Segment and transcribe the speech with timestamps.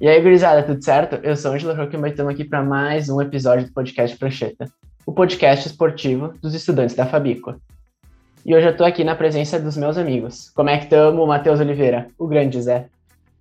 [0.00, 1.16] E aí, gurizada, tudo certo?
[1.24, 4.70] Eu sou Angela Roque e estamos aqui para mais um episódio do podcast Prancheta,
[5.04, 7.60] o podcast esportivo dos estudantes da Fabico.
[8.46, 10.50] E hoje eu estou aqui na presença dos meus amigos.
[10.54, 12.86] Como é que estamos, Matheus Oliveira, o grande Zé?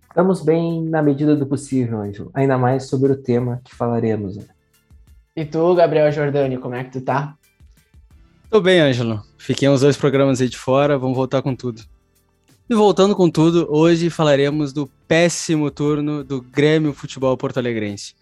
[0.10, 2.32] Estamos bem na medida do possível, Ângelo.
[2.34, 4.38] Ainda mais sobre o tema que falaremos.
[4.38, 4.46] Né?
[5.36, 7.36] E tu, Gabriel Jordani, como é que tu tá?
[8.50, 9.22] Tô bem, Ângelo.
[9.38, 11.84] Fiquei uns dois programas aí de fora, vamos voltar com tudo.
[12.70, 18.14] E voltando com tudo, hoje falaremos do péssimo turno do Grêmio Futebol Porto Alegrense.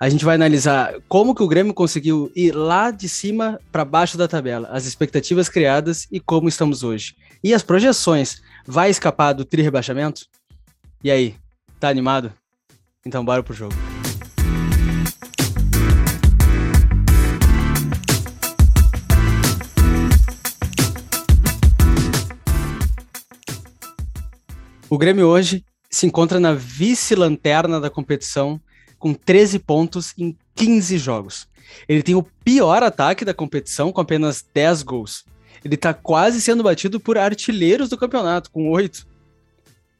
[0.00, 4.16] A gente vai analisar como que o Grêmio conseguiu ir lá de cima para baixo
[4.16, 7.14] da tabela, as expectativas criadas e como estamos hoje.
[7.44, 8.40] E as projeções.
[8.66, 10.22] Vai escapar do tri rebaixamento?
[11.04, 11.34] E aí,
[11.78, 12.32] tá animado?
[13.04, 13.74] Então bora pro jogo.
[24.90, 28.60] O Grêmio hoje se encontra na vice-lanterna da competição
[28.98, 31.48] com 13 pontos em 15 jogos.
[31.88, 35.24] Ele tem o pior ataque da competição com apenas 10 gols.
[35.64, 39.06] Ele está quase sendo batido por artilheiros do campeonato, com 8.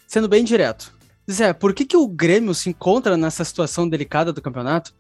[0.09, 0.93] Sendo bem direto.
[1.31, 4.93] Zé, por que, que o Grêmio se encontra nessa situação delicada do campeonato?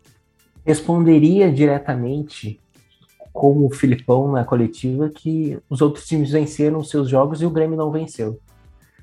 [0.64, 2.60] Responderia diretamente,
[3.32, 7.76] como o Filipão na coletiva, que os outros times venceram seus jogos e o Grêmio
[7.76, 8.40] não venceu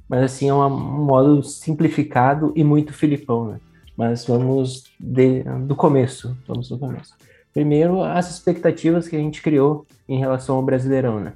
[0.09, 3.59] mas assim é um modo simplificado e muito filipão, né?
[3.95, 7.15] Mas vamos de, do começo, vamos do começo.
[7.53, 11.33] Primeiro, as expectativas que a gente criou em relação ao Brasileirão, né?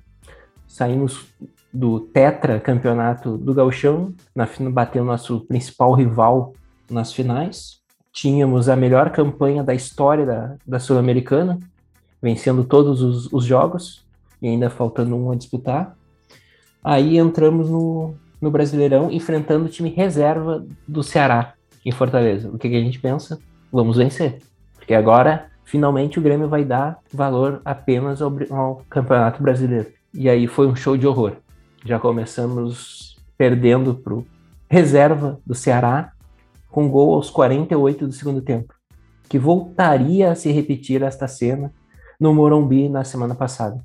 [0.68, 1.26] Saímos
[1.74, 6.54] do tetra campeonato do Gauchão, na batendo nosso principal rival
[6.90, 7.82] nas finais.
[8.14, 11.60] Tínhamos a melhor campanha da história da, da Sul-Americana,
[12.22, 14.06] vencendo todos os, os jogos
[14.42, 15.96] e ainda faltando um a disputar.
[16.84, 21.54] Aí entramos no, no Brasileirão, enfrentando o time reserva do Ceará
[21.86, 22.50] em Fortaleza.
[22.50, 23.40] O que, que a gente pensa?
[23.72, 24.40] Vamos vencer.
[24.76, 29.88] Porque agora, finalmente, o Grêmio vai dar valor apenas ao, ao Campeonato Brasileiro.
[30.14, 31.34] E aí foi um show de horror.
[31.86, 34.26] Já começamos perdendo pro
[34.70, 36.12] reserva do Ceará,
[36.70, 38.74] com gol aos 48 do segundo tempo,
[39.28, 41.74] que voltaria a se repetir esta cena
[42.20, 43.84] no Morumbi na semana passada.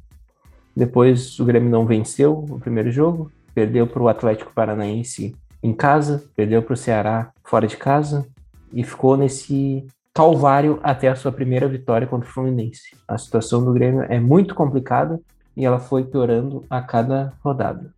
[0.77, 6.22] Depois o Grêmio não venceu o primeiro jogo, perdeu para o Atlético Paranaense em casa,
[6.37, 8.27] perdeu para o Ceará fora de casa
[8.71, 12.95] e ficou nesse calvário até a sua primeira vitória contra o Fluminense.
[13.09, 15.19] A situação do Grêmio é muito complicada
[15.56, 17.91] e ela foi piorando a cada rodada.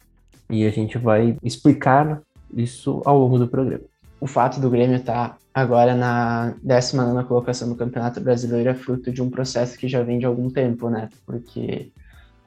[0.49, 2.23] E a gente vai explicar
[2.55, 3.83] isso ao longo do programa.
[4.21, 9.11] O fato do Grêmio estar tá agora na 19 colocação do Campeonato Brasileiro é fruto
[9.11, 11.09] de um processo que já vem de algum tempo, né?
[11.27, 11.91] Porque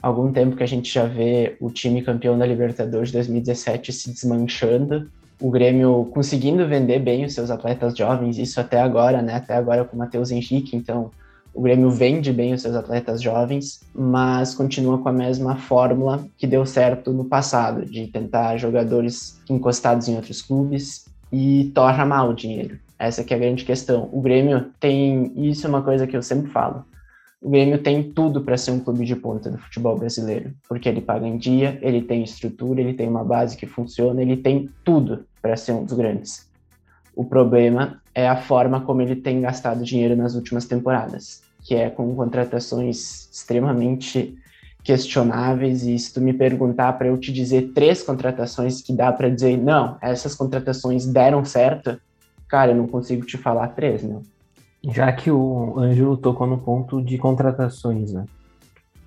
[0.02, 5.10] algum tempo que a gente já vê o time campeão da Libertadores 2017 se desmanchando,
[5.40, 9.36] o Grêmio conseguindo vender bem os seus atletas jovens, isso até agora, né?
[9.36, 11.12] Até agora com o Matheus Henrique, então
[11.54, 16.48] o Grêmio vende bem os seus atletas jovens, mas continua com a mesma fórmula que
[16.48, 22.36] deu certo no passado, de tentar jogadores encostados em outros clubes e torra mal o
[22.36, 22.80] dinheiro.
[22.98, 24.10] Essa que é a grande questão.
[24.14, 26.86] O Grêmio tem, isso é uma coisa que eu sempre falo,
[27.41, 31.02] o Grêmio tem tudo para ser um clube de ponta do futebol brasileiro, porque ele
[31.02, 35.25] paga em dia, ele tem estrutura, ele tem uma base que funciona, ele tem tudo
[35.41, 36.47] para ser um dos grandes.
[37.16, 41.90] O problema é a forma como ele tem gastado dinheiro nas últimas temporadas, que é
[41.90, 44.38] com contratações extremamente
[44.84, 45.84] questionáveis.
[45.84, 49.58] E se tu me perguntar para eu te dizer três contratações que dá para dizer,
[49.58, 52.00] não, essas contratações deram certo,
[52.47, 54.22] cara, eu não consigo te falar três, não
[54.84, 58.25] já que o Ângelo tocou no ponto de contratações, né?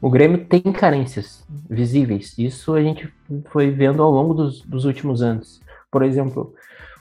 [0.01, 2.35] O Grêmio tem carências visíveis.
[2.39, 3.13] Isso a gente
[3.47, 5.61] foi vendo ao longo dos, dos últimos anos.
[5.91, 6.55] Por exemplo,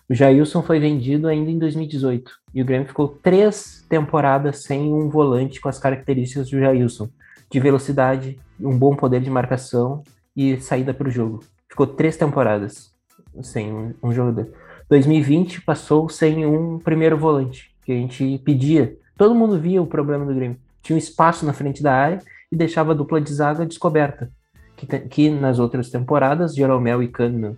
[0.10, 5.10] o Jailson foi vendido ainda em 2018 e o Grêmio ficou três temporadas sem um
[5.10, 7.10] volante com as características do Jailson,
[7.52, 10.02] de velocidade, um bom poder de marcação
[10.36, 11.44] e saída para o jogo.
[11.70, 12.94] Ficou três temporadas
[13.42, 14.50] sem um, um jogador.
[14.90, 18.96] 2020 passou sem um primeiro volante que a gente pedia.
[19.18, 20.58] Todo mundo via o problema do Grêmio.
[20.82, 22.22] Tinha um espaço na frente da área
[22.52, 24.30] e deixava a dupla de zaga descoberta.
[24.76, 27.56] Que, que nas outras temporadas, Jeromel e Kahneman,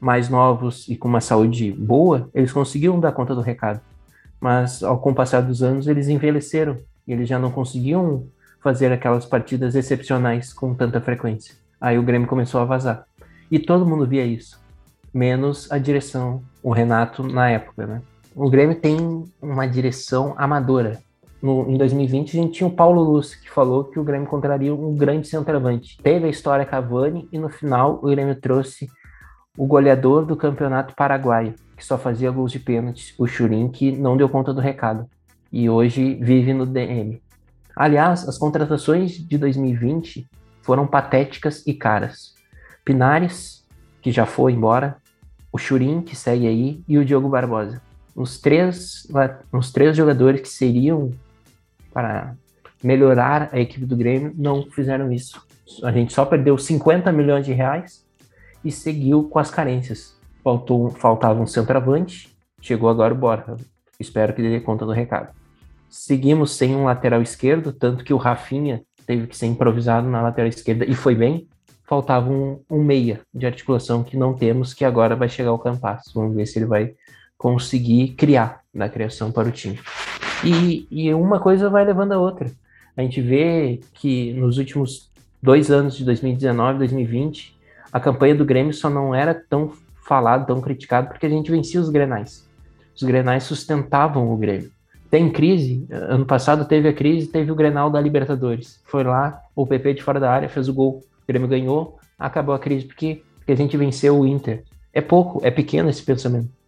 [0.00, 3.80] mais novos e com uma saúde boa, eles conseguiam dar conta do recado.
[4.40, 8.26] Mas ao com o passar dos anos, eles envelheceram e eles já não conseguiam
[8.62, 11.54] fazer aquelas partidas excepcionais com tanta frequência.
[11.80, 13.04] Aí o Grêmio começou a vazar.
[13.50, 14.60] E todo mundo via isso,
[15.12, 18.02] menos a direção, o Renato na época, né?
[18.34, 21.00] O Grêmio tem uma direção amadora.
[21.42, 24.74] No, em 2020, a gente tinha o Paulo Luz, que falou que o Grêmio encontraria
[24.74, 25.96] um grande centroavante.
[26.02, 28.88] Teve a história Cavani e no final o Grêmio trouxe
[29.56, 34.16] o goleador do campeonato paraguaio, que só fazia gols de pênalti, o Churin, que não
[34.16, 35.06] deu conta do recado.
[35.50, 37.20] E hoje vive no DM.
[37.74, 40.28] Aliás, as contratações de 2020
[40.62, 42.34] foram patéticas e caras.
[42.84, 43.66] Pinares,
[44.02, 44.98] que já foi embora,
[45.52, 47.80] o Churin, que segue aí, e o Diogo Barbosa.
[48.14, 49.06] Os três,
[49.52, 51.12] os três jogadores que seriam
[51.92, 52.34] para
[52.82, 55.40] melhorar a equipe do Grêmio não fizeram isso.
[55.82, 58.04] A gente só perdeu 50 milhões de reais
[58.64, 60.16] e seguiu com as carências.
[60.42, 63.56] Faltou, faltava um centroavante, chegou agora o Borja.
[63.98, 65.32] Espero que dê conta do recado.
[65.88, 70.48] Seguimos sem um lateral esquerdo, tanto que o Rafinha teve que ser improvisado na lateral
[70.48, 71.48] esquerda e foi bem.
[71.84, 76.04] Faltava um, um meia de articulação que não temos, que agora vai chegar ao Campas.
[76.14, 76.94] Vamos ver se ele vai
[77.40, 79.80] conseguir criar na criação para o time.
[80.44, 82.50] E, e uma coisa vai levando a outra.
[82.94, 85.10] A gente vê que nos últimos
[85.42, 87.56] dois anos, de 2019 e 2020,
[87.90, 89.72] a campanha do Grêmio só não era tão
[90.06, 92.46] falada, tão criticada, porque a gente vencia os grenais.
[92.94, 94.70] Os grenais sustentavam o Grêmio.
[95.10, 98.82] Tem crise, ano passado teve a crise, teve o Grenal da Libertadores.
[98.84, 102.54] Foi lá, o PP de fora da área fez o gol, o Grêmio ganhou, acabou
[102.54, 102.84] a crise.
[102.84, 103.22] Por quê?
[103.38, 104.62] Porque a gente venceu o Inter.
[104.92, 106.59] É pouco, é pequeno esse pensamento.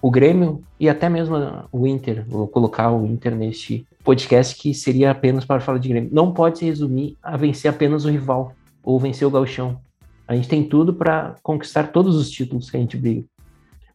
[0.00, 1.36] O Grêmio e até mesmo
[1.72, 6.10] o Inter, vou colocar o Inter neste podcast que seria apenas para falar de Grêmio.
[6.12, 9.80] Não pode se resumir a vencer apenas o rival ou vencer o gauchão.
[10.26, 13.24] A gente tem tudo para conquistar todos os títulos que a gente briga.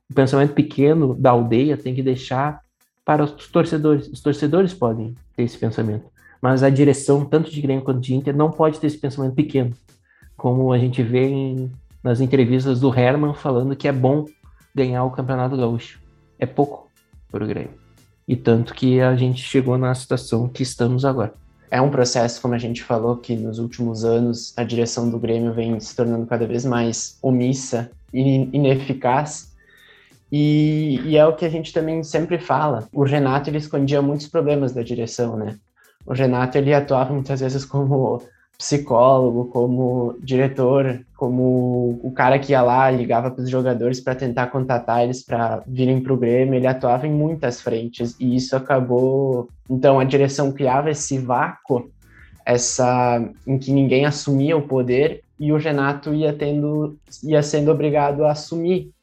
[0.10, 2.60] O pensamento pequeno da aldeia tem que deixar
[3.06, 4.08] para os torcedores.
[4.08, 6.06] Os torcedores podem ter esse pensamento,
[6.42, 9.72] mas a direção, tanto de Grêmio quanto de Inter, não pode ter esse pensamento pequeno,
[10.36, 11.72] como a gente vê em,
[12.04, 14.26] nas entrevistas do Herman falando que é bom
[14.74, 16.00] ganhar o Campeonato Gaúcho.
[16.40, 16.90] É pouco
[17.32, 17.74] para o Grêmio.
[18.28, 21.34] E tanto que a gente chegou na situação que estamos agora.
[21.70, 25.54] É um processo, como a gente falou, que nos últimos anos a direção do Grêmio
[25.54, 29.54] vem se tornando cada vez mais omissa e ineficaz
[30.36, 32.88] e, e, é o que a gente também sempre fala.
[32.92, 35.60] O Renato ele escondia muitos problemas da direção, né?
[36.08, 38.20] O Renato ele atuava muitas vezes como
[38.64, 44.48] psicólogo, como diretor, como o cara que ia lá ligava para os jogadores para tentar
[44.48, 46.56] contatar eles para virem para o Grêmio.
[46.56, 49.50] Ele atuava em muitas frentes e isso acabou.
[49.70, 51.92] Então a direção criava esse vácuo,
[52.46, 58.24] essa em que ninguém assumia o poder e o Renato ia tendo, ia sendo obrigado
[58.24, 58.94] a assumir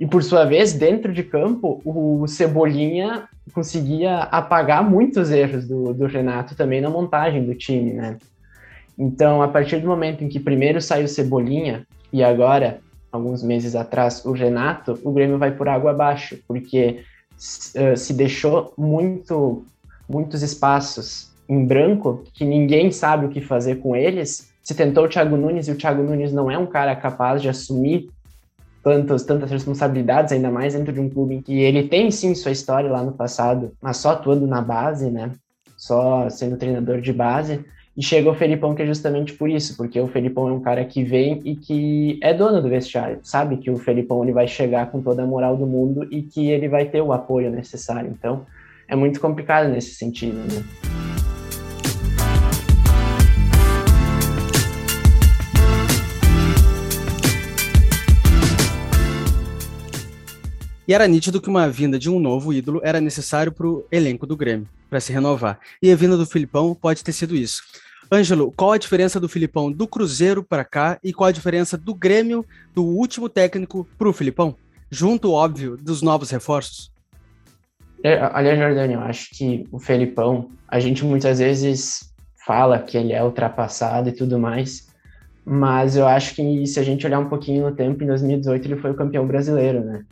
[0.00, 6.06] e por sua vez, dentro de campo, o Cebolinha conseguia apagar muitos erros do, do
[6.06, 8.16] Renato também na montagem do time, né?
[8.98, 12.80] Então, a partir do momento em que primeiro saiu Cebolinha e agora,
[13.12, 17.04] alguns meses atrás, o Renato, o Grêmio vai por água abaixo, porque
[17.76, 19.64] uh, se deixou muito,
[20.08, 24.50] muitos espaços em branco que ninguém sabe o que fazer com eles.
[24.62, 27.48] Se tentou o Thiago Nunes e o Thiago Nunes não é um cara capaz de
[27.48, 28.10] assumir
[28.82, 32.52] tantas, tantas responsabilidades, ainda mais dentro de um clube em que ele tem sim sua
[32.52, 35.32] história lá no passado, mas só atuando na base, né?
[35.76, 37.64] Só sendo treinador de base.
[37.98, 40.84] E chega o Felipão, que é justamente por isso, porque o Felipão é um cara
[40.84, 44.88] que vem e que é dono do vestiário, sabe que o Felipão ele vai chegar
[44.92, 48.08] com toda a moral do mundo e que ele vai ter o apoio necessário.
[48.16, 48.46] Então,
[48.86, 50.62] é muito complicado nesse sentido, né?
[60.86, 64.24] E era nítido que uma vinda de um novo ídolo era necessário para o elenco
[64.24, 65.58] do Grêmio, para se renovar.
[65.82, 67.60] E a vinda do Filipão pode ter sido isso.
[68.10, 71.94] Ângelo, qual a diferença do Filipão do Cruzeiro para cá e qual a diferença do
[71.94, 74.56] Grêmio, do último técnico, para o Filipão?
[74.90, 76.90] Junto, óbvio, dos novos reforços.
[78.02, 82.14] É, aliás, Jordânia, eu acho que o Felipão, a gente muitas vezes
[82.46, 84.88] fala que ele é ultrapassado e tudo mais,
[85.44, 88.76] mas eu acho que se a gente olhar um pouquinho no tempo, em 2018 ele
[88.76, 90.04] foi o campeão brasileiro, né?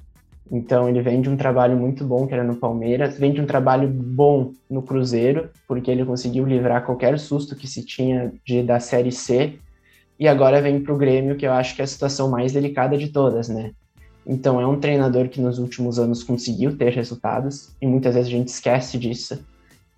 [0.51, 3.47] Então ele vem de um trabalho muito bom que era no Palmeiras, vem de um
[3.47, 8.79] trabalho bom no Cruzeiro, porque ele conseguiu livrar qualquer susto que se tinha de da
[8.79, 9.59] Série C,
[10.19, 12.97] e agora vem para o Grêmio, que eu acho que é a situação mais delicada
[12.97, 13.73] de todas, né?
[14.27, 18.37] Então é um treinador que nos últimos anos conseguiu ter resultados, e muitas vezes a
[18.37, 19.45] gente esquece disso.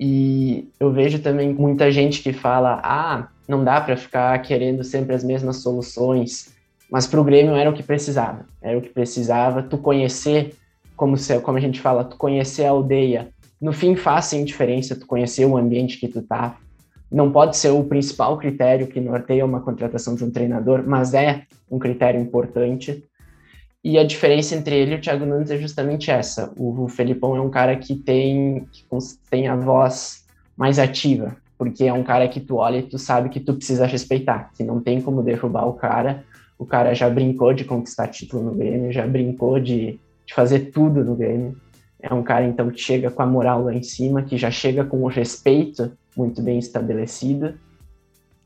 [0.00, 5.14] E eu vejo também muita gente que fala: ah, não dá para ficar querendo sempre
[5.14, 6.57] as mesmas soluções
[6.90, 8.47] mas para o Grêmio era o que precisava.
[8.62, 9.62] Era o que precisava.
[9.62, 10.54] Tu conhecer,
[10.97, 13.28] como, se, como a gente fala, tu conhecer a aldeia.
[13.61, 16.57] No fim, faz sim diferença tu conhecer o ambiente que tu tá.
[17.11, 21.42] Não pode ser o principal critério que norteia uma contratação de um treinador, mas é
[21.71, 23.04] um critério importante.
[23.83, 26.52] E a diferença entre ele e o Thiago Nunes é justamente essa.
[26.57, 28.85] O, o Felipão é um cara que tem, que
[29.30, 30.25] tem a voz
[30.57, 33.87] mais ativa, porque é um cara que tu olha e tu sabe que tu precisa
[33.87, 36.25] respeitar, que não tem como derrubar o cara,
[36.59, 39.99] o cara já brincou de conquistar título no Grêmio, já brincou de
[40.29, 41.57] de fazer tudo no Grêmio.
[42.00, 44.85] É um cara, então, que chega com a moral lá em cima, que já chega
[44.85, 47.55] com o respeito muito bem estabelecido.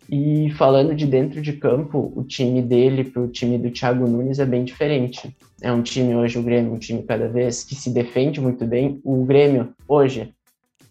[0.09, 4.38] E falando de dentro de campo, o time dele para o time do Thiago Nunes
[4.38, 5.37] é bem diferente.
[5.61, 9.00] É um time hoje, o Grêmio, um time cada vez que se defende muito bem.
[9.04, 10.33] O Grêmio, hoje,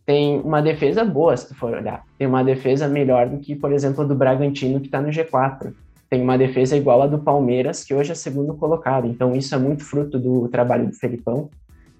[0.05, 2.03] tem uma defesa boa, se tu for olhar.
[2.17, 5.73] Tem uma defesa melhor do que, por exemplo, a do Bragantino, que está no G4.
[6.11, 9.07] Tem uma defesa igual a do Palmeiras, que hoje é segundo colocado.
[9.07, 11.49] Então, isso é muito fruto do trabalho do Felipão,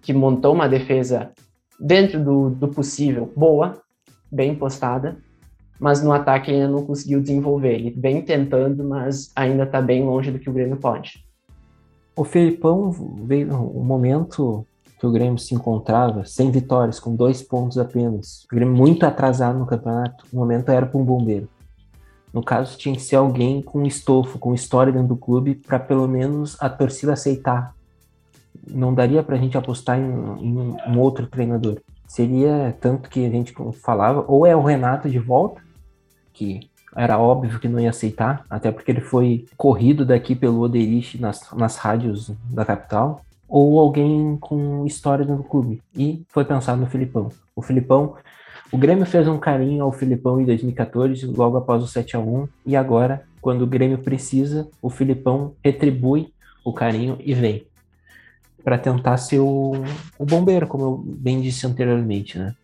[0.02, 1.32] que montou uma defesa
[1.80, 3.82] dentro do, do possível boa,
[4.30, 5.18] bem postada,
[5.80, 7.76] mas no ataque ainda não conseguiu desenvolver.
[7.76, 11.26] Ele vem tentando, mas ainda está bem longe do que o Grêmio pode.
[12.14, 12.92] O Felipão
[13.26, 14.68] veio um momento
[15.00, 18.44] que o Grêmio se encontrava sem vitórias, com dois pontos apenas.
[18.52, 20.26] O Grêmio muito atrasado no campeonato.
[20.34, 21.48] O momento era para um bombeiro.
[22.34, 26.08] No caso, tinha que ser alguém com estofo, com história dentro do clube, para pelo
[26.08, 27.76] menos a torcida aceitar.
[28.70, 31.80] Não daria para a gente apostar em, em um outro treinador.
[32.08, 35.62] Seria tanto que a gente falava, ou é o Renato de volta,
[36.34, 41.20] que era óbvio que não ia aceitar, até porque ele foi corrido daqui pelo Oderich
[41.20, 45.82] nas, nas rádios da capital, ou alguém com história no clube.
[45.96, 47.30] E foi pensado no Filipão.
[47.56, 48.16] O Filipão,
[48.72, 52.48] o Grêmio fez um carinho ao Filipão em 2014, logo após o 7 a 1
[52.66, 57.66] e agora, quando o Grêmio precisa, o Filipão retribui o carinho e vem
[58.64, 59.74] para tentar ser o,
[60.18, 62.56] o, bombeiro, como eu bem disse anteriormente, né?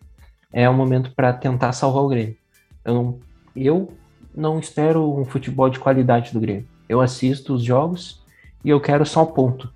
[0.52, 2.36] É o momento para tentar salvar o Grêmio.
[2.84, 3.18] Eu não,
[3.54, 3.92] eu
[4.34, 6.66] não espero um futebol de qualidade do Grêmio.
[6.88, 8.22] Eu assisto os jogos
[8.64, 9.70] e eu quero só ponto.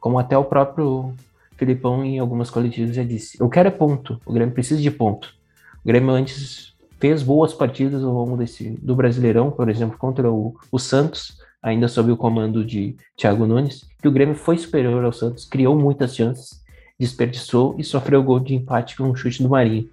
[0.00, 1.14] Como até o próprio
[1.56, 3.40] Filipão em algumas coletivas já disse.
[3.40, 4.20] Eu quero é ponto.
[4.26, 5.41] O Grêmio precisa de ponto.
[5.84, 10.54] O Grêmio antes fez boas partidas ao longo desse, do Brasileirão, por exemplo, contra o,
[10.70, 15.12] o Santos, ainda sob o comando de Thiago Nunes, que o Grêmio foi superior ao
[15.12, 16.62] Santos, criou muitas chances,
[16.98, 19.90] desperdiçou e sofreu gol de empate com um chute do Marinho,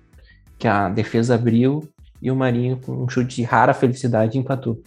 [0.60, 1.90] que a defesa abriu
[2.22, 4.80] e o Marinho, com um chute de rara felicidade, empatou.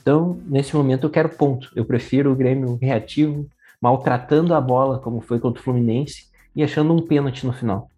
[0.00, 1.70] Então, nesse momento, eu quero ponto.
[1.76, 3.46] Eu prefiro o Grêmio reativo,
[3.80, 6.26] maltratando a bola, como foi contra o Fluminense,
[6.56, 7.88] e achando um pênalti no final.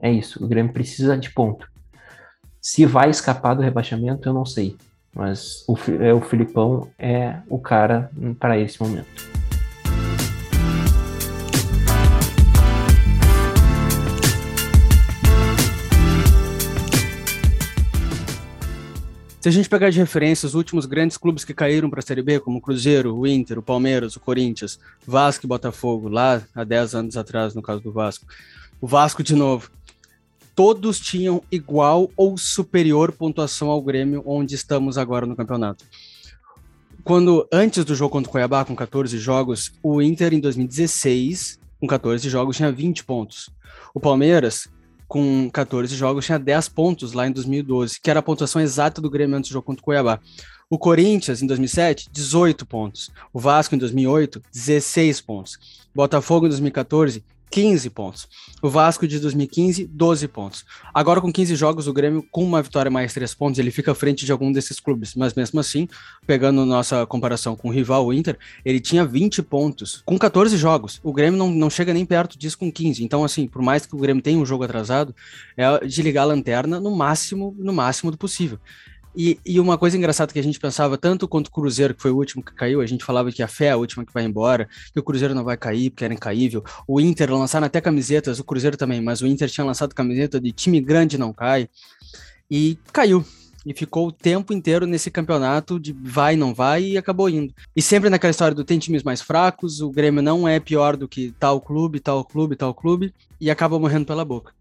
[0.00, 1.68] É isso, o Grêmio precisa de ponto.
[2.60, 4.76] Se vai escapar do rebaixamento, eu não sei.
[5.12, 9.38] Mas o, é, o Filipão é o cara para esse momento.
[19.40, 22.22] Se a gente pegar de referência os últimos grandes clubes que caíram para a Série
[22.22, 26.62] B, como o Cruzeiro, o Inter, o Palmeiras, o Corinthians, Vasco e Botafogo, lá há
[26.62, 28.26] 10 anos atrás, no caso do Vasco,
[28.80, 29.70] o Vasco de novo,
[30.58, 35.84] todos tinham igual ou superior pontuação ao Grêmio, onde estamos agora no campeonato.
[37.04, 41.86] Quando antes do jogo contra o Cuiabá, com 14 jogos, o Inter em 2016, com
[41.86, 43.48] 14 jogos, tinha 20 pontos.
[43.94, 44.66] O Palmeiras
[45.06, 49.08] com 14 jogos, tinha 10 pontos lá em 2012, que era a pontuação exata do
[49.08, 50.18] Grêmio antes do jogo contra o Cuiabá.
[50.68, 53.12] O Corinthians, em 2007, 18 pontos.
[53.32, 55.86] O Vasco, em 2008, 16 pontos.
[55.94, 58.28] Botafogo, em 2014, 15 pontos.
[58.60, 60.64] O Vasco de 2015, 12 pontos.
[60.92, 63.94] Agora, com 15 jogos, o Grêmio, com uma vitória mais 3 pontos, ele fica à
[63.94, 65.14] frente de algum desses clubes.
[65.14, 65.88] Mas mesmo assim,
[66.26, 71.00] pegando nossa comparação com o rival, o Inter, ele tinha 20 pontos com 14 jogos.
[71.02, 73.02] O Grêmio não, não chega nem perto disso com 15.
[73.02, 75.14] Então, assim, por mais que o Grêmio tenha um jogo atrasado,
[75.56, 78.58] é de ligar a lanterna no máximo, no máximo do possível.
[79.20, 82.12] E, e, uma coisa engraçada que a gente pensava, tanto quanto o Cruzeiro, que foi
[82.12, 84.22] o último que caiu, a gente falava que a fé é a última que vai
[84.22, 86.62] embora, que o Cruzeiro não vai cair, porque era incaível.
[86.86, 90.52] O Inter lançaram até camisetas, o Cruzeiro também, mas o Inter tinha lançado camiseta de
[90.52, 91.68] time grande não cai.
[92.48, 93.24] E caiu.
[93.66, 97.52] E ficou o tempo inteiro nesse campeonato de vai, não vai, e acabou indo.
[97.74, 101.08] E sempre naquela história do tem times mais fracos, o Grêmio não é pior do
[101.08, 104.52] que tal clube, tal clube, tal clube, e acaba morrendo pela boca.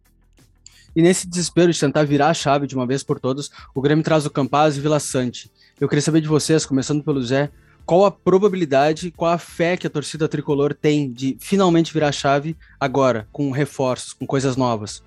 [0.98, 4.04] E nesse desespero de tentar virar a chave de uma vez por todas, o Grêmio
[4.04, 5.52] traz o Campaz e Vila Sante.
[5.80, 7.52] Eu queria saber de vocês, começando pelo Zé,
[7.86, 12.12] qual a probabilidade, qual a fé que a torcida tricolor tem de finalmente virar a
[12.12, 15.04] chave agora, com reforços, com coisas novas?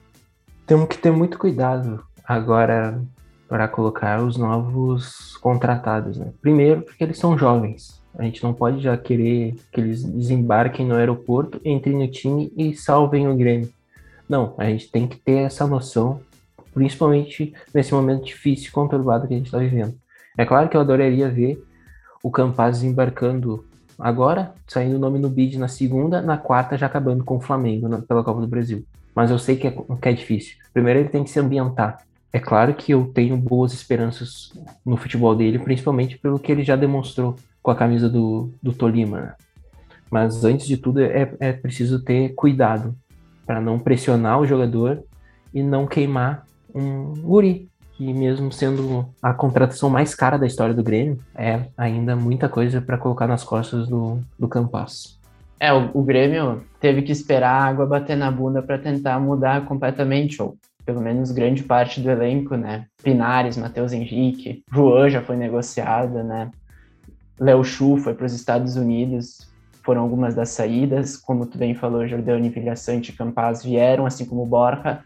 [0.64, 3.02] Temos que ter muito cuidado agora
[3.49, 6.18] para colocar os novos contratados.
[6.18, 6.32] Né?
[6.40, 8.00] Primeiro, porque eles são jovens.
[8.16, 12.76] A gente não pode já querer que eles desembarquem no aeroporto, entrem no time e
[12.76, 13.68] salvem o Grêmio.
[14.30, 16.20] Não, a gente tem que ter essa noção,
[16.72, 19.96] principalmente nesse momento difícil e conturbado que a gente está vivendo.
[20.38, 21.60] É claro que eu adoraria ver
[22.22, 23.64] o Campaz embarcando
[23.99, 27.88] agora, saindo o nome no bid na segunda, na quarta já acabando com o Flamengo
[27.88, 28.87] na, pela Copa do Brasil.
[29.16, 30.58] Mas eu sei que é, que é difícil.
[30.72, 31.99] Primeiro ele tem que se ambientar.
[32.32, 34.52] É claro que eu tenho boas esperanças
[34.87, 39.20] no futebol dele, principalmente pelo que ele já demonstrou com a camisa do, do Tolima.
[39.22, 39.34] Né?
[40.08, 42.94] Mas antes de tudo é, é preciso ter cuidado
[43.50, 45.02] para não pressionar o jogador
[45.52, 50.85] e não queimar um guri, que mesmo sendo a contratação mais cara da história do
[50.85, 55.19] Grêmio, é ainda muita coisa para colocar nas costas do, do Campas.
[55.59, 59.64] É, o, o, Grêmio teve que esperar a água bater na bunda para tentar mudar
[59.64, 62.87] completamente, ou pelo menos grande parte do elenco, né?
[63.02, 66.52] Pinares, Matheus Henrique, Juan já foi negociado, né?
[67.37, 69.50] Léo Chu foi para os Estados Unidos,
[69.90, 74.47] foram algumas das saídas, como tu bem falou, Jordani, Vilhaçante e Campaz vieram, assim como
[74.47, 75.00] Borja.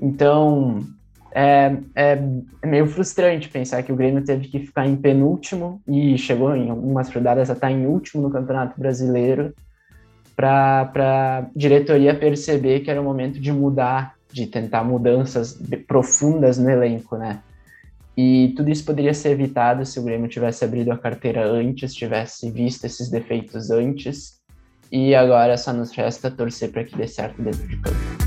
[0.00, 0.82] Então,
[1.30, 2.18] é, é,
[2.62, 6.70] é, meio frustrante pensar que o Grêmio teve que ficar em penúltimo e chegou em
[6.70, 9.52] algumas rodadas a estar em último no Campeonato Brasileiro
[10.34, 16.70] para a diretoria perceber que era o momento de mudar, de tentar mudanças profundas no
[16.70, 17.40] elenco, né?
[18.16, 22.50] E tudo isso poderia ser evitado se o Grêmio tivesse abrido a carteira antes, tivesse
[22.50, 24.40] visto esses defeitos antes.
[24.92, 28.24] E agora só nos resta torcer para que dê certo dentro de campo.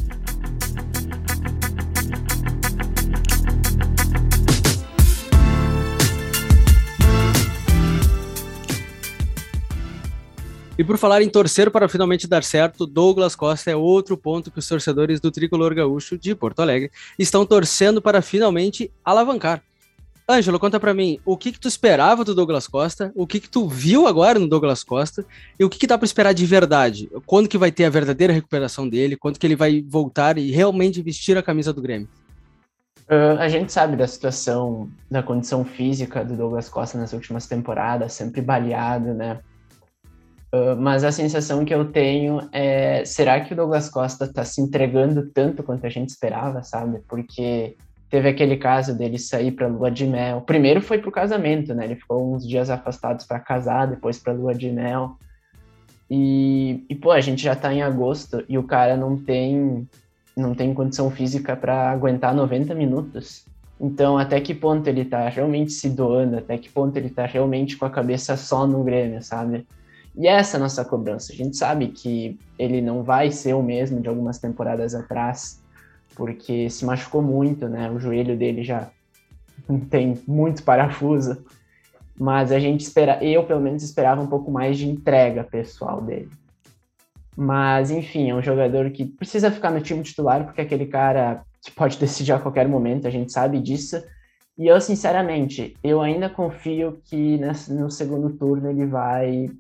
[10.77, 14.59] E por falar em torcer para finalmente dar certo, Douglas Costa é outro ponto que
[14.59, 19.63] os torcedores do Tricolor Gaúcho de Porto Alegre estão torcendo para finalmente alavancar.
[20.29, 23.49] Ângelo, conta para mim, o que que tu esperava do Douglas Costa, o que que
[23.49, 25.25] tu viu agora no Douglas Costa
[25.57, 27.09] e o que que dá para esperar de verdade?
[27.25, 29.15] Quando que vai ter a verdadeira recuperação dele?
[29.15, 32.09] Quando que ele vai voltar e realmente vestir a camisa do Grêmio?
[33.09, 38.11] Uh, a gente sabe da situação, da condição física do Douglas Costa nas últimas temporadas,
[38.11, 39.39] sempre baleado, né?
[40.53, 44.59] Uh, mas a sensação que eu tenho é: será que o Douglas Costa está se
[44.59, 46.99] entregando tanto quanto a gente esperava, sabe?
[47.07, 47.77] Porque
[48.09, 50.41] teve aquele caso dele sair para lua de mel.
[50.41, 51.85] Primeiro foi para o casamento, né?
[51.85, 55.17] Ele ficou uns dias afastados para casar, depois para lua de mel.
[56.09, 59.87] E, e, pô, a gente já está em agosto e o cara não tem
[60.35, 63.45] não tem condição física para aguentar 90 minutos.
[63.81, 66.37] Então, até que ponto ele está realmente se doando?
[66.37, 69.67] Até que ponto ele está realmente com a cabeça só no Grêmio, sabe?
[70.15, 71.31] E essa é a nossa cobrança.
[71.31, 75.59] A gente sabe que ele não vai ser o mesmo de algumas temporadas atrás,
[76.17, 77.89] porque se machucou muito, né?
[77.91, 78.89] O joelho dele já
[79.89, 81.45] tem muito parafuso.
[82.19, 86.29] Mas a gente espera, eu pelo menos esperava um pouco mais de entrega pessoal dele.
[87.35, 91.43] Mas, enfim, é um jogador que precisa ficar no time titular, porque é aquele cara
[91.61, 94.01] que pode decidir a qualquer momento, a gente sabe disso.
[94.57, 99.51] E eu, sinceramente, eu ainda confio que no segundo turno ele vai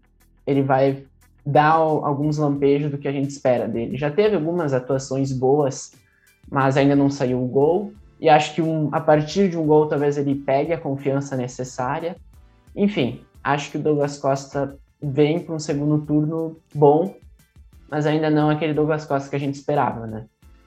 [0.47, 1.03] ele vai
[1.45, 3.97] dar alguns lampejos do que a gente espera dele.
[3.97, 5.91] Já teve algumas atuações boas,
[6.49, 7.93] mas ainda não saiu o gol.
[8.19, 12.15] E acho que um, a partir de um gol talvez ele pegue a confiança necessária.
[12.75, 17.15] Enfim, acho que o Douglas Costa vem para um segundo turno bom,
[17.89, 20.25] mas ainda não aquele Douglas Costa que a gente esperava, né?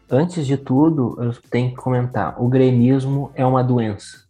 [0.08, 4.24] Antes de tudo, eu tenho que comentar: o gremismo é uma doença.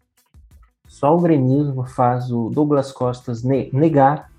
[0.87, 4.31] Só o gremismo faz o Douglas Costas negar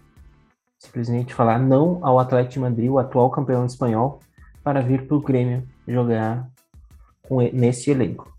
[0.82, 4.20] simplesmente falar não ao Atlético de Madrid, o atual campeão espanhol,
[4.64, 6.50] para vir para o Grêmio jogar
[7.32, 8.30] com, nesse elenco.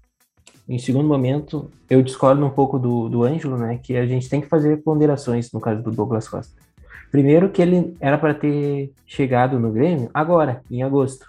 [0.69, 4.43] Em segundo momento, eu discordo um pouco do, do Ângelo, né, que a gente tem
[4.43, 6.53] que fazer ponderações no caso do Douglas Costa.
[7.11, 11.27] Primeiro que ele era para ter chegado no Grêmio agora, em agosto.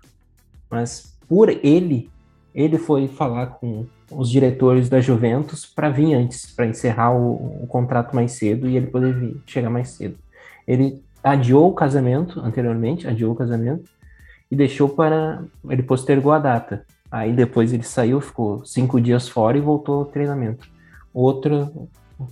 [0.70, 2.10] Mas por ele,
[2.54, 7.68] ele foi falar com os diretores da Juventus para vir antes, para encerrar o, o,
[7.68, 10.18] contrato mais cedo e ele poder vir, chegar mais cedo.
[10.68, 13.90] Ele adiou o casamento anteriormente, adiou o casamento
[14.52, 15.42] e deixou para.
[15.70, 16.86] Ele postergou a data.
[17.14, 20.68] Aí depois ele saiu, ficou cinco dias fora e voltou ao treinamento.
[21.14, 21.88] Outro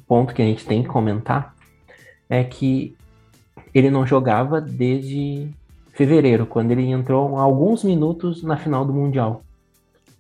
[0.08, 1.54] ponto que a gente tem que comentar
[2.28, 2.96] é que
[3.74, 5.48] ele não jogava desde
[5.92, 9.44] fevereiro, quando ele entrou alguns minutos na final do Mundial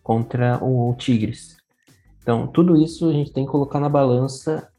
[0.03, 1.57] contra o Tigres.
[2.21, 4.69] Então, tudo isso a gente tem que colocar na balança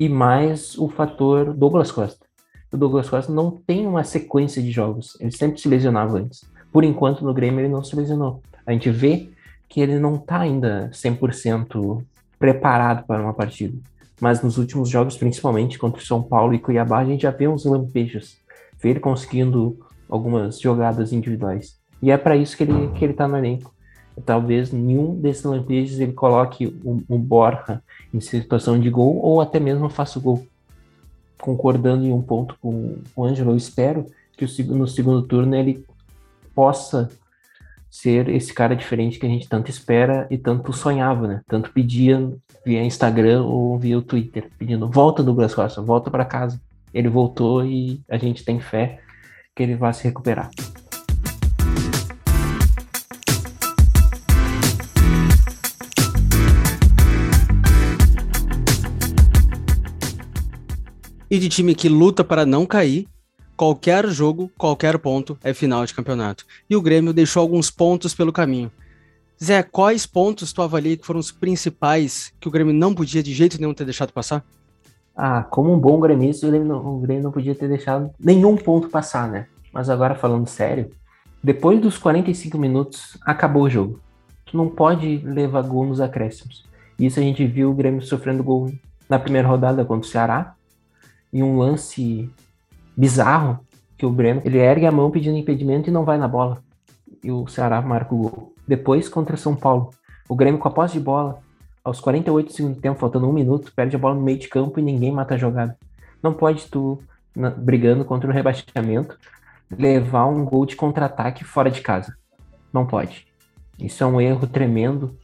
[0.00, 2.28] e mais o fator Douglas Costa
[2.72, 5.16] o Douglas Costa não tem uma sequência de jogos.
[5.20, 6.44] Ele sempre se lesionava antes.
[6.70, 8.42] Por enquanto, no Grêmio, ele não se lesionou.
[8.68, 9.30] A gente vê
[9.66, 12.04] que ele não está ainda 100%
[12.38, 13.78] preparado para uma partida.
[14.20, 17.48] Mas nos últimos jogos, principalmente contra o São Paulo e Cuiabá, a gente já vê
[17.48, 18.36] uns lampejos.
[18.78, 21.78] Vê ele conseguindo algumas jogadas individuais.
[22.02, 23.72] E é para isso que ele, que ele tá no elenco.
[24.26, 29.58] Talvez nenhum desses lampejos ele coloque o, o Borja em situação de gol ou até
[29.58, 30.46] mesmo faça o gol
[31.40, 34.04] concordando em um ponto com o Ângelo, eu espero
[34.36, 35.86] que no segundo turno ele
[36.54, 37.08] possa
[37.90, 41.40] ser esse cara diferente que a gente tanto espera e tanto sonhava, né?
[41.46, 42.30] Tanto pedia
[42.64, 46.60] via Instagram ou via o Twitter, pedindo volta Douglas Costa, volta para casa.
[46.92, 49.00] Ele voltou e a gente tem fé
[49.54, 50.50] que ele vá se recuperar.
[61.30, 63.06] E de time que luta para não cair,
[63.58, 66.46] qualquer jogo, qualquer ponto é final de campeonato.
[66.70, 68.70] E o Grêmio deixou alguns pontos pelo caminho.
[69.42, 73.34] Zé, quais pontos tu avalia que foram os principais que o Grêmio não podia de
[73.34, 74.44] jeito nenhum ter deixado passar?
[75.14, 78.56] Ah, como um bom gremista, o Grêmio, não, o Grêmio não podia ter deixado nenhum
[78.56, 79.48] ponto passar, né?
[79.72, 80.92] Mas agora falando sério,
[81.42, 84.00] depois dos 45 minutos, acabou o jogo.
[84.46, 86.64] Tu não pode levar gol nos acréscimos.
[86.96, 88.72] Isso a gente viu o Grêmio sofrendo gol
[89.08, 90.54] na primeira rodada contra o Ceará,
[91.32, 92.30] em um lance
[92.98, 93.60] bizarro
[93.96, 96.58] que o Breno ele ergue a mão pedindo impedimento e não vai na bola.
[97.22, 98.54] E o Ceará marca o gol.
[98.66, 99.90] Depois contra São Paulo,
[100.28, 101.38] o Grêmio com a posse de bola,
[101.84, 104.78] aos 48 segundos do tempo, faltando um minuto, perde a bola no meio de campo
[104.78, 105.76] e ninguém mata a jogada.
[106.22, 107.00] Não pode tu,
[107.34, 109.16] na, brigando contra o rebaixamento,
[109.70, 112.16] levar um gol de contra-ataque fora de casa.
[112.72, 113.26] Não pode.
[113.78, 115.16] Isso é um erro tremendo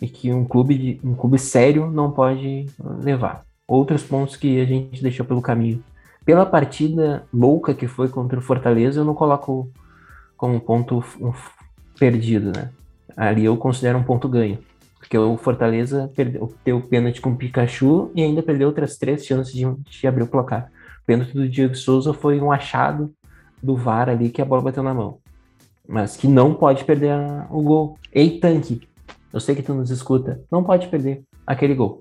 [0.00, 2.66] e que um clube, um clube sério não pode
[3.02, 5.84] levar outros pontos que a gente deixou pelo caminho.
[6.24, 9.70] Pela partida louca que foi contra o Fortaleza, eu não coloco
[10.36, 11.02] como ponto
[11.98, 12.70] perdido, né?
[13.16, 14.58] Ali eu considero um ponto ganho.
[14.98, 19.52] Porque o Fortaleza perdeu, o pênalti com o Pikachu e ainda perdeu outras três chances
[19.52, 20.70] de, de abrir o placar.
[21.02, 23.12] O pênalti do Diego Souza foi um achado
[23.62, 25.18] do VAR ali que a bola bateu na mão.
[25.88, 27.98] Mas que não pode perder a, o gol.
[28.12, 28.82] Ei, tanque,
[29.32, 32.00] eu sei que tu nos escuta, não pode perder aquele gol.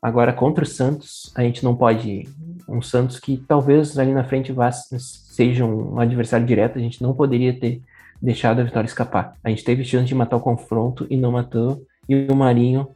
[0.00, 2.28] Agora, contra o Santos, a gente não pode.
[2.68, 7.12] Um Santos que talvez ali na frente vá, seja um adversário direto, a gente não
[7.12, 7.82] poderia ter
[8.20, 9.34] deixado a vitória escapar.
[9.42, 12.88] A gente teve chance de matar o confronto e não matou, e o Marinho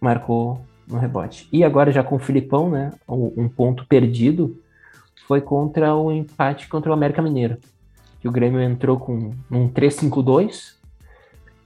[0.00, 1.48] marcou no rebote.
[1.52, 2.92] E agora, já com o Filipão, né?
[3.08, 4.58] Um ponto perdido
[5.26, 7.58] foi contra o empate contra o América Mineiro.
[8.20, 10.74] Que o Grêmio entrou com um 3-5-2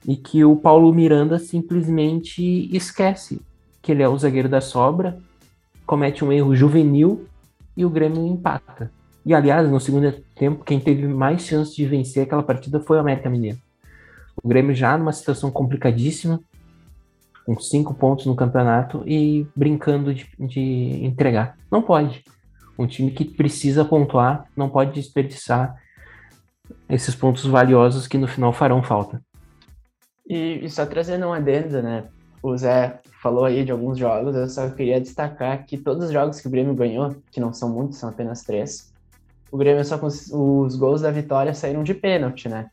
[0.06, 3.40] e que o Paulo Miranda simplesmente esquece
[3.86, 5.16] que ele é o zagueiro da sobra,
[5.86, 7.28] comete um erro juvenil
[7.76, 8.90] e o Grêmio empata.
[9.24, 13.00] E aliás, no segundo tempo, quem teve mais chance de vencer aquela partida foi o
[13.00, 13.58] América Mineiro.
[14.42, 16.40] O Grêmio já numa situação complicadíssima,
[17.44, 21.56] com cinco pontos no campeonato e brincando de, de entregar.
[21.70, 22.24] Não pode.
[22.76, 25.76] Um time que precisa pontuar não pode desperdiçar
[26.88, 29.22] esses pontos valiosos que no final farão falta.
[30.28, 32.08] E, e só trazendo um adendo, né?
[32.42, 36.40] O Zé falou aí de alguns jogos, eu só queria destacar que todos os jogos
[36.40, 38.92] que o Grêmio ganhou, que não são muitos, são apenas três,
[39.50, 42.68] o Grêmio só os gols da vitória saíram de pênalti, né?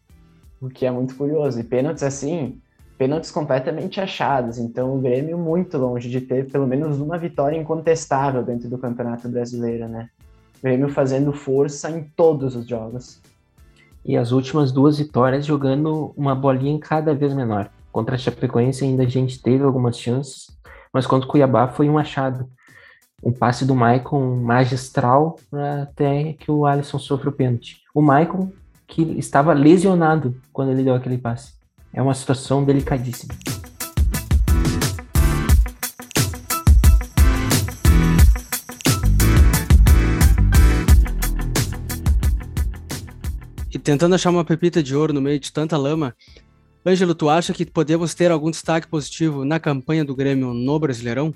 [0.60, 1.60] O que é muito curioso.
[1.60, 2.60] E pênaltis assim,
[2.98, 4.58] pênaltis completamente achados.
[4.58, 9.30] Então o Grêmio muito longe de ter pelo menos uma vitória incontestável dentro do Campeonato
[9.30, 10.10] Brasileiro, né?
[10.60, 13.22] O Grêmio fazendo força em todos os jogos.
[14.06, 17.70] E as últimas duas vitórias jogando uma bolinha cada vez menor.
[17.94, 20.48] Contra a Chapecoense ainda a gente teve algumas chances,
[20.92, 22.50] mas contra o Cuiabá foi um achado.
[23.24, 25.38] Um passe do Maicon magistral
[25.80, 27.84] até que o Alisson sofre o pênalti.
[27.94, 28.52] O Maicon,
[28.88, 31.54] que estava lesionado quando ele deu aquele passe.
[31.94, 33.36] É uma situação delicadíssima.
[43.72, 46.16] E tentando achar uma pepita de ouro no meio de tanta lama,
[46.86, 51.34] Ângelo, tu acha que podemos ter algum destaque positivo na campanha do Grêmio no Brasileirão?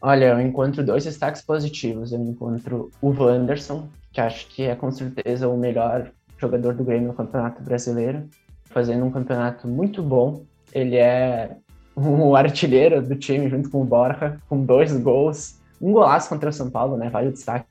[0.00, 2.12] Olha, eu encontro dois destaques positivos.
[2.12, 7.08] Eu encontro o Wanderson, que acho que é com certeza o melhor jogador do Grêmio
[7.08, 8.28] no Campeonato Brasileiro,
[8.66, 10.44] fazendo um campeonato muito bom.
[10.72, 11.56] Ele é
[11.96, 16.52] o artilheiro do time junto com o Borja, com dois gols, um golaço contra o
[16.52, 17.10] São Paulo, né?
[17.10, 17.66] Vale o destaque,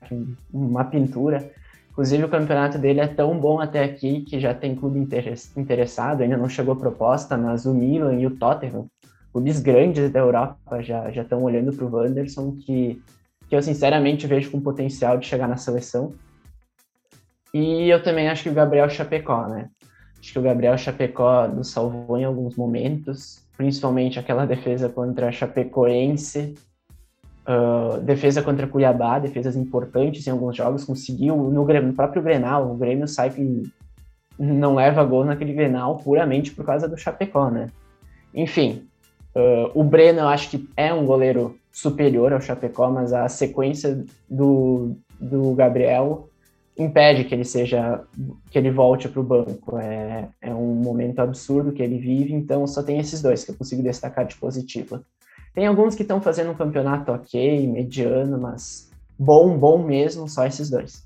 [0.51, 1.49] uma pintura.
[1.97, 6.38] Inclusive, o campeonato dele é tão bom até aqui que já tem clube interessado, ainda
[6.38, 8.86] não chegou proposta, mas o Milan e o Tottenham,
[9.33, 13.01] clubes grandes da Europa, já estão olhando para o Wanderson, que,
[13.49, 16.13] que eu sinceramente vejo com potencial de chegar na seleção.
[17.51, 19.67] E eu também acho que o Gabriel Chapecó, né?
[20.19, 25.31] Acho que o Gabriel Chapecó nos salvou em alguns momentos, principalmente aquela defesa contra a
[25.31, 26.53] Chapecoense,
[27.47, 32.75] Uh, defesa contra Cuiabá, defesas importantes em alguns jogos, conseguiu no, no, próprio Grenal, o
[32.75, 33.63] Grêmio sai que
[34.38, 37.69] não leva gol naquele Grenal puramente por causa do Chapecó, né?
[38.33, 38.83] Enfim,
[39.33, 44.03] uh, o Breno eu acho que é um goleiro superior ao Chapecó, mas a sequência
[44.29, 46.27] do, do Gabriel
[46.77, 48.03] impede que ele seja
[48.51, 49.77] que ele volte para o banco.
[49.77, 53.55] É, é um momento absurdo que ele vive, então só tem esses dois que eu
[53.55, 55.03] consigo destacar de positivo.
[55.58, 60.70] Tem alguns que estão fazendo um campeonato ok, mediano, mas bom, bom mesmo, só esses
[60.70, 61.04] dois.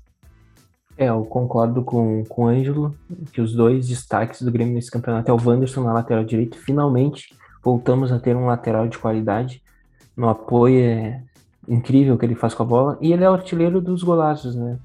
[0.94, 2.94] É, eu concordo com, com o Ângelo,
[3.32, 6.58] que os dois destaques do Grêmio nesse campeonato é o Wanderson na lateral direita.
[6.58, 7.34] Finalmente
[7.64, 9.62] voltamos a ter um lateral de qualidade.
[10.14, 11.22] No apoio é
[11.66, 12.98] incrível que ele faz com a bola.
[13.00, 14.78] E ele é o artilheiro dos golaços, né?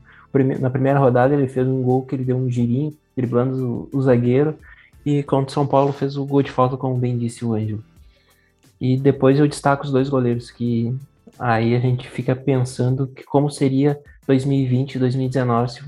[0.61, 4.01] Na primeira rodada ele fez um gol que ele deu um girinho, driblando o, o
[4.01, 4.55] zagueiro.
[5.05, 7.83] E contra o São Paulo fez o gol de falta, como bem disse o Ângelo.
[8.79, 10.95] E depois eu destaco os dois goleiros, que
[11.37, 15.81] aí a gente fica pensando que como seria 2020 e 2019, se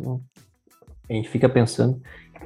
[1.10, 2.02] a gente fica pensando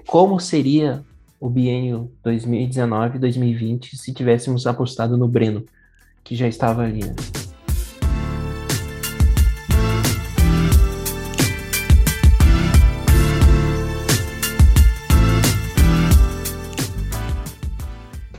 [0.07, 1.03] como seria
[1.39, 5.65] o biênio 2019 e 2020 se tivéssemos apostado no Breno,
[6.23, 7.03] que já estava ali.
[7.03, 7.15] Né?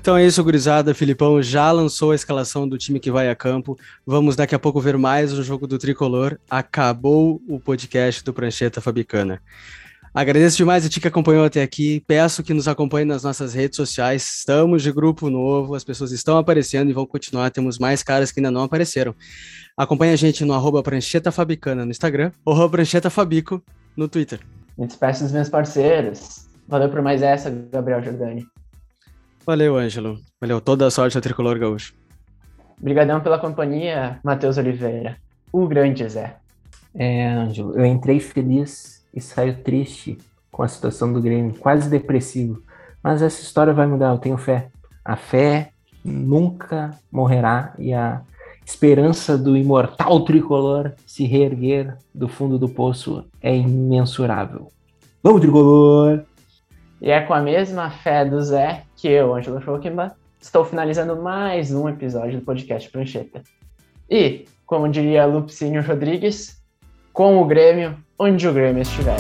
[0.04, 0.92] Então é isso, gurizada.
[0.92, 3.74] Filipão já lançou a escalação do time que vai a campo.
[4.04, 6.38] Vamos daqui a pouco ver mais um jogo do Tricolor.
[6.50, 9.40] Acabou o podcast do Prancheta Fabicana.
[10.12, 12.04] Agradeço demais a ti que acompanhou até aqui.
[12.06, 14.40] Peço que nos acompanhe nas nossas redes sociais.
[14.40, 17.50] Estamos de grupo novo, as pessoas estão aparecendo e vão continuar.
[17.50, 19.14] Temos mais caras que ainda não apareceram.
[19.74, 23.64] Acompanhe a gente no arroba no Instagram ou Prancheta Fabico
[23.96, 24.40] no Twitter.
[24.76, 26.46] Me despeço dos meus parceiros.
[26.68, 28.46] Valeu por mais essa, Gabriel Jordani.
[29.46, 30.18] Valeu, Ângelo.
[30.40, 30.60] Valeu.
[30.60, 31.94] Toda a sorte ao Tricolor Gaúcho.
[32.80, 35.16] Obrigadão pela companhia, Matheus Oliveira.
[35.52, 36.36] O grande Zé.
[36.94, 40.18] É, Ângelo, eu entrei feliz e saio triste
[40.50, 42.62] com a situação do Grêmio, quase depressivo.
[43.02, 44.68] Mas essa história vai mudar, eu tenho fé.
[45.04, 45.70] A fé
[46.04, 48.22] nunca morrerá e a
[48.64, 54.68] esperança do imortal tricolor se reerguer do fundo do poço é imensurável.
[55.22, 56.24] Vamos, tricolor!
[57.04, 61.70] E é com a mesma fé do Zé que eu, Angelo Schokemba, estou finalizando mais
[61.70, 63.42] um episódio do podcast Prancheta.
[64.08, 66.62] E, como diria Lupicínio Rodrigues,
[67.12, 69.18] com o Grêmio, onde o Grêmio estiver.